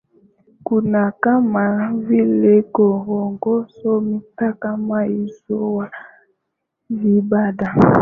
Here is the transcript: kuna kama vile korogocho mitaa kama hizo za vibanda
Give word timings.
kuna 0.63 1.11
kama 1.11 1.93
vile 1.93 2.61
korogocho 2.61 4.01
mitaa 4.01 4.51
kama 4.53 5.03
hizo 5.03 5.77
za 5.81 5.91
vibanda 6.89 7.75